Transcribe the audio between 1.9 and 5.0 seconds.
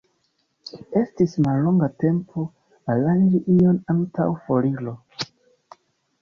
tempo aranĝi ion antaŭ foriro.